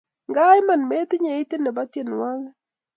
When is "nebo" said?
1.61-1.81